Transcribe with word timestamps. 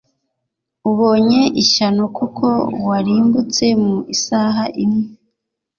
ubonye 0.89 1.41
ishyano 1.61 2.03
kuko 2.17 2.45
warimbutse 2.87 3.65
mu 3.83 3.95
isaha 4.15 4.63
imwe. 4.83 5.05